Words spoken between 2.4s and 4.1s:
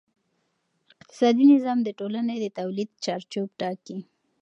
تولید چارچوب ټاکي.